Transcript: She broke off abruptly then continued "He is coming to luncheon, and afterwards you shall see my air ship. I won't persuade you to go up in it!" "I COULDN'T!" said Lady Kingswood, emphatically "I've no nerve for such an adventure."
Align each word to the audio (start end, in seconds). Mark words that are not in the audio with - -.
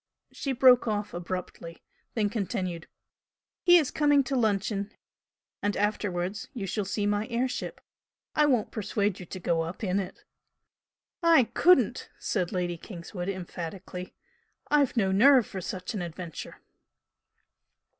She 0.31 0.51
broke 0.51 0.87
off 0.87 1.13
abruptly 1.13 1.83
then 2.15 2.27
continued 2.27 2.87
"He 3.61 3.77
is 3.77 3.91
coming 3.91 4.23
to 4.23 4.35
luncheon, 4.35 4.91
and 5.61 5.77
afterwards 5.77 6.47
you 6.55 6.65
shall 6.65 6.85
see 6.85 7.05
my 7.05 7.27
air 7.27 7.47
ship. 7.47 7.79
I 8.33 8.47
won't 8.47 8.71
persuade 8.71 9.19
you 9.19 9.27
to 9.27 9.39
go 9.39 9.61
up 9.61 9.83
in 9.83 9.99
it!" 9.99 10.23
"I 11.21 11.43
COULDN'T!" 11.53 12.09
said 12.17 12.51
Lady 12.51 12.77
Kingswood, 12.77 13.29
emphatically 13.29 14.15
"I've 14.71 14.97
no 14.97 15.11
nerve 15.11 15.45
for 15.45 15.61
such 15.61 15.93
an 15.93 16.01
adventure." 16.01 16.61